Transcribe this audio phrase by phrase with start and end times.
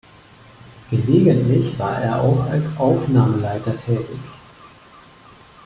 [0.89, 4.17] Gelegentlich war er auch als Aufnahmeleiter tätig.